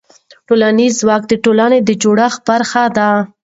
[0.47, 3.09] ټولنیز ځواک د ټولنې د جوړښت برخه ده.